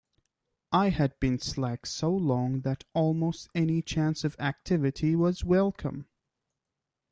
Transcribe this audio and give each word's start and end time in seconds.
I 0.71 0.89
had 0.89 1.19
been 1.19 1.37
slack 1.37 1.85
so 1.85 2.11
long 2.11 2.61
that 2.61 2.85
almost 2.95 3.49
any 3.53 3.83
chance 3.83 4.23
of 4.23 4.35
activity 4.39 5.15
was 5.15 5.43
welcome. 5.43 6.07